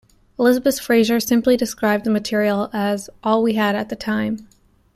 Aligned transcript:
Elizabeth 0.39 0.79
Fraser 0.79 1.19
simply 1.19 1.55
described 1.55 2.05
the 2.05 2.09
material 2.09 2.71
as 2.73 3.07
"all 3.23 3.43
we 3.43 3.53
had 3.53 3.75
at 3.75 3.89
the 3.89 3.95
time". 3.95 4.47